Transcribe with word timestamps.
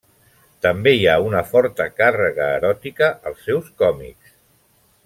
També 0.65 0.93
hi 0.99 1.03
ha 1.11 1.17
una 1.25 1.43
forta 1.51 1.87
càrrega 2.01 2.49
eròtica 2.57 3.13
als 3.33 3.47
seus 3.51 3.71
còmics. 3.85 4.35